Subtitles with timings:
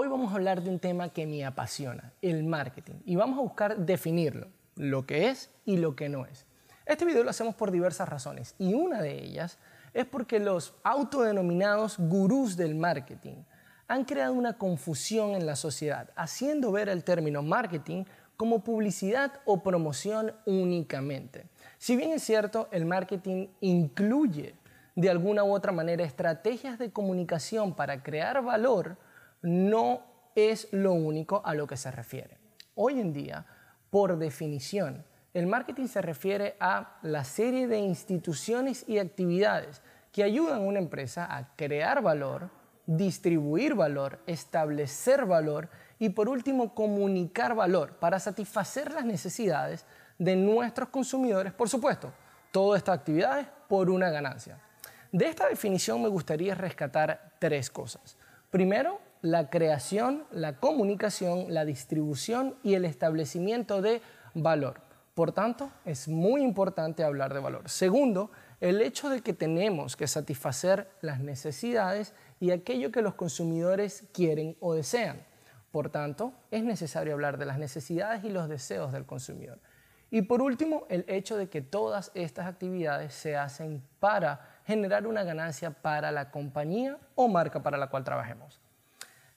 [0.00, 3.42] Hoy vamos a hablar de un tema que me apasiona, el marketing, y vamos a
[3.42, 6.46] buscar definirlo, lo que es y lo que no es.
[6.86, 9.58] Este video lo hacemos por diversas razones y una de ellas
[9.94, 13.42] es porque los autodenominados gurús del marketing
[13.88, 18.04] han creado una confusión en la sociedad, haciendo ver el término marketing
[18.36, 21.46] como publicidad o promoción únicamente.
[21.78, 24.54] Si bien es cierto, el marketing incluye
[24.94, 28.96] de alguna u otra manera estrategias de comunicación para crear valor,
[29.42, 30.02] no
[30.34, 32.38] es lo único a lo que se refiere.
[32.74, 33.46] Hoy en día,
[33.90, 39.82] por definición, el marketing se refiere a la serie de instituciones y actividades
[40.12, 42.50] que ayudan a una empresa a crear valor,
[42.86, 45.68] distribuir valor, establecer valor
[45.98, 49.84] y por último comunicar valor para satisfacer las necesidades
[50.18, 52.12] de nuestros consumidores, por supuesto,
[52.50, 54.58] todas estas actividades por una ganancia.
[55.12, 58.16] De esta definición me gustaría rescatar tres cosas.
[58.50, 64.00] Primero, la creación, la comunicación, la distribución y el establecimiento de
[64.34, 64.80] valor.
[65.14, 67.68] Por tanto, es muy importante hablar de valor.
[67.68, 68.30] Segundo,
[68.60, 74.56] el hecho de que tenemos que satisfacer las necesidades y aquello que los consumidores quieren
[74.60, 75.22] o desean.
[75.72, 79.58] Por tanto, es necesario hablar de las necesidades y los deseos del consumidor.
[80.10, 85.22] Y por último, el hecho de que todas estas actividades se hacen para generar una
[85.22, 88.60] ganancia para la compañía o marca para la cual trabajemos.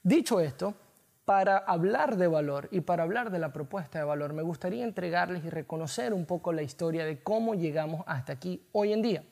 [0.03, 0.73] Dicho esto,
[1.25, 5.45] para hablar de valor y para hablar de la propuesta de valor, me gustaría entregarles
[5.45, 9.23] y reconocer un poco la historia de cómo llegamos hasta aquí hoy en día.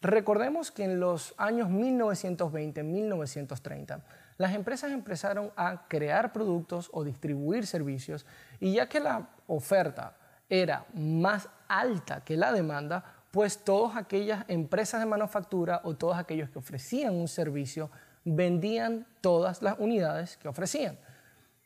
[0.00, 4.00] Recordemos que en los años 1920-1930,
[4.38, 8.24] las empresas empezaron a crear productos o distribuir servicios
[8.60, 10.16] y ya que la oferta
[10.48, 16.48] era más alta que la demanda, pues todas aquellas empresas de manufactura o todos aquellos
[16.48, 17.90] que ofrecían un servicio
[18.28, 20.98] vendían todas las unidades que ofrecían.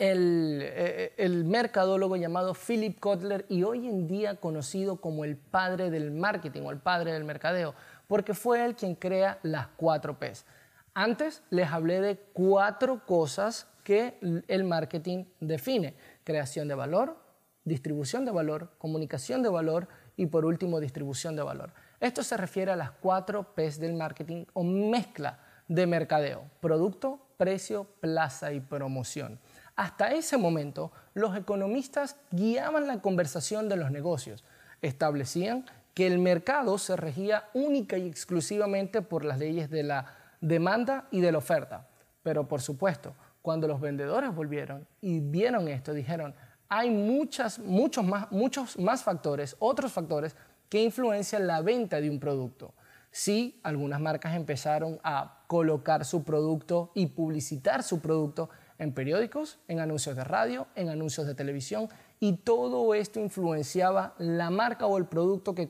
[0.00, 5.90] el, eh, el, mercadólogo llamado Philip Kotler y hoy en día conocido como el padre
[5.90, 7.72] del marketing o el padre del mercadeo,
[8.08, 10.44] porque fue él quien crea las cuatro P's.
[10.92, 14.18] Antes les hablé de cuatro cosas que
[14.48, 15.94] el marketing define.
[16.24, 17.16] Creación de valor,
[17.64, 21.72] distribución de valor, comunicación de valor y por último distribución de valor.
[22.02, 27.84] Esto se refiere a las cuatro P's del marketing o mezcla de mercadeo, producto, precio,
[28.00, 29.38] plaza y promoción.
[29.76, 34.42] Hasta ese momento, los economistas guiaban la conversación de los negocios,
[34.80, 35.64] establecían
[35.94, 40.06] que el mercado se regía única y exclusivamente por las leyes de la
[40.40, 41.86] demanda y de la oferta.
[42.24, 46.34] Pero por supuesto, cuando los vendedores volvieron y vieron esto, dijeron,
[46.68, 50.34] hay muchas, muchos, más, muchos más factores, otros factores
[50.72, 52.72] que influencian la venta de un producto.
[53.10, 58.48] Sí, algunas marcas empezaron a colocar su producto y publicitar su producto
[58.78, 61.90] en periódicos, en anuncios de radio, en anuncios de televisión
[62.20, 65.68] y todo esto influenciaba la marca o el producto que,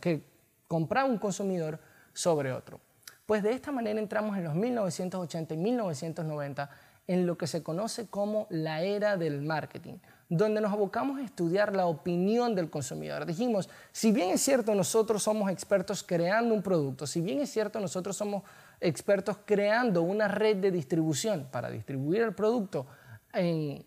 [0.00, 0.22] que
[0.68, 1.80] compraba un consumidor
[2.12, 2.78] sobre otro.
[3.26, 6.70] Pues de esta manera entramos en los 1980 y 1990
[7.08, 9.94] en lo que se conoce como la era del marketing,
[10.28, 13.26] donde nos abocamos a estudiar la opinión del consumidor.
[13.26, 17.80] Dijimos, si bien es cierto nosotros somos expertos creando un producto, si bien es cierto
[17.80, 18.42] nosotros somos
[18.80, 22.86] expertos creando una red de distribución para distribuir el producto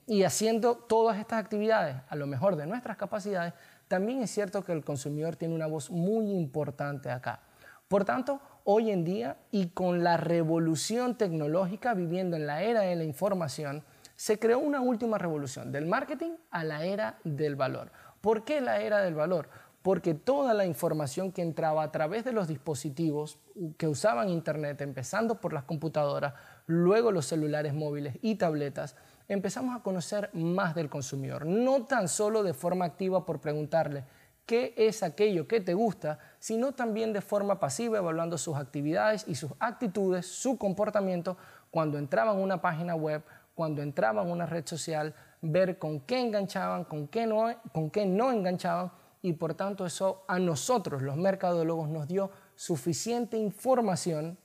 [0.05, 3.53] y haciendo todas estas actividades a lo mejor de nuestras capacidades,
[3.87, 7.39] también es cierto que el consumidor tiene una voz muy importante acá.
[7.87, 12.97] Por tanto, hoy en día y con la revolución tecnológica viviendo en la era de
[12.97, 13.81] la información,
[14.17, 17.91] se creó una última revolución, del marketing a la era del valor.
[18.19, 19.47] ¿Por qué la era del valor?
[19.83, 23.37] Porque toda la información que entraba a través de los dispositivos
[23.77, 26.33] que usaban Internet, empezando por las computadoras,
[26.65, 28.95] luego los celulares móviles y tabletas,
[29.27, 34.03] empezamos a conocer más del consumidor, no tan solo de forma activa por preguntarle
[34.47, 39.35] qué es aquello que te gusta, sino también de forma pasiva evaluando sus actividades y
[39.35, 41.37] sus actitudes, su comportamiento
[41.69, 43.21] cuando entraban a una página web,
[43.57, 48.05] cuando entraban a una red social, ver con qué enganchaban, con qué no, con qué
[48.05, 48.91] no enganchaban
[49.23, 54.37] y por tanto eso a nosotros los mercadólogos nos dio suficiente información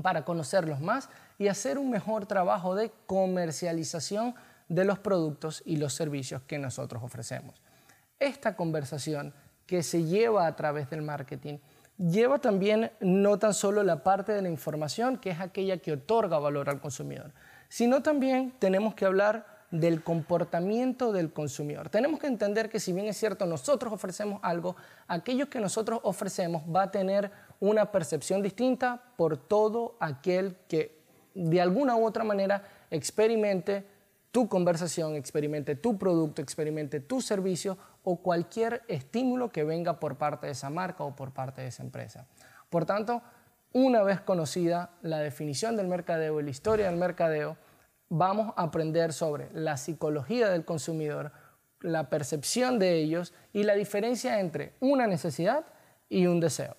[0.00, 4.36] para conocerlos más y hacer un mejor trabajo de comercialización
[4.68, 7.60] de los productos y los servicios que nosotros ofrecemos.
[8.20, 9.34] Esta conversación
[9.66, 11.58] que se lleva a través del marketing
[11.98, 16.38] lleva también no tan solo la parte de la información, que es aquella que otorga
[16.38, 17.32] valor al consumidor,
[17.72, 21.88] sino también tenemos que hablar del comportamiento del consumidor.
[21.88, 24.76] Tenemos que entender que si bien es cierto nosotros ofrecemos algo,
[25.08, 27.30] aquello que nosotros ofrecemos va a tener
[27.60, 31.00] una percepción distinta por todo aquel que
[31.34, 33.86] de alguna u otra manera experimente
[34.32, 40.44] tu conversación, experimente tu producto, experimente tu servicio o cualquier estímulo que venga por parte
[40.44, 42.26] de esa marca o por parte de esa empresa.
[42.68, 43.22] Por tanto,
[43.72, 47.56] una vez conocida la definición del mercadeo y la historia del mercadeo,
[48.08, 51.32] vamos a aprender sobre la psicología del consumidor,
[51.80, 55.64] la percepción de ellos y la diferencia entre una necesidad
[56.08, 56.76] y un deseo.